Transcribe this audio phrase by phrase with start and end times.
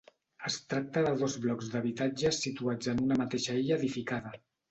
[0.49, 4.35] Es tracta de dos blocs d'habitatges situats en una mateixa illa edificada.